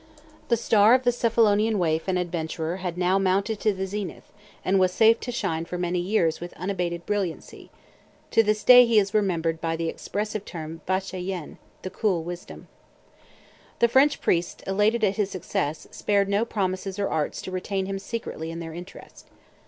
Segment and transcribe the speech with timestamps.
[0.47, 4.31] The star of the Cephalonian waif and adventurer had now mounted to the zenith,
[4.65, 7.69] and was safe to shine for many years with unabated brilliancy;
[8.31, 12.67] to this day he is remembered by the expressive term Vicha yen, "the cool wisdom."
[13.77, 17.99] The French priests, elated at his success, spared no promises or arts to retain him
[17.99, 19.27] secretly in their interest.